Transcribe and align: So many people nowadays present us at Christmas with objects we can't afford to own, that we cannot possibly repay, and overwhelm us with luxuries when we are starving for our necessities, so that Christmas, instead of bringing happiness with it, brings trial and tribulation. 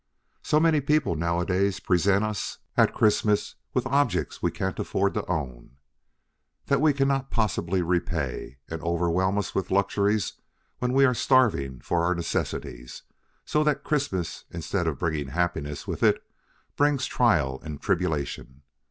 So 0.41 0.59
many 0.59 0.81
people 0.81 1.13
nowadays 1.15 1.79
present 1.79 2.25
us 2.25 2.57
at 2.75 2.91
Christmas 2.91 3.53
with 3.71 3.85
objects 3.85 4.41
we 4.41 4.49
can't 4.49 4.79
afford 4.79 5.13
to 5.13 5.23
own, 5.27 5.77
that 6.65 6.81
we 6.81 6.91
cannot 6.91 7.29
possibly 7.29 7.83
repay, 7.83 8.57
and 8.67 8.81
overwhelm 8.81 9.37
us 9.37 9.53
with 9.53 9.69
luxuries 9.69 10.33
when 10.79 10.93
we 10.93 11.05
are 11.05 11.13
starving 11.13 11.81
for 11.81 12.03
our 12.03 12.15
necessities, 12.15 13.03
so 13.45 13.63
that 13.63 13.83
Christmas, 13.83 14.45
instead 14.49 14.87
of 14.87 14.97
bringing 14.97 15.27
happiness 15.27 15.85
with 15.87 16.01
it, 16.01 16.23
brings 16.75 17.05
trial 17.05 17.61
and 17.63 17.79
tribulation. 17.79 18.63